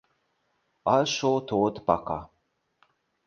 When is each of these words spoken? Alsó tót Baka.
Alsó 0.83 1.43
tót 1.43 1.83
Baka. 1.83 2.31